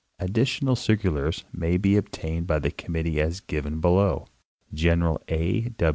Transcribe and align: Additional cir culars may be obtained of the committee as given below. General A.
Additional 0.17 0.75
cir 0.75 0.97
culars 0.97 1.43
may 1.53 1.77
be 1.77 1.95
obtained 1.95 2.49
of 2.49 2.63
the 2.63 2.71
committee 2.71 3.21
as 3.21 3.39
given 3.39 3.79
below. 3.79 4.25
General 4.73 5.21
A. 5.29 5.69